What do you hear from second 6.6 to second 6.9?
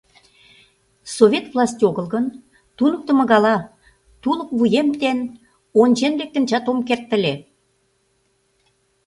ом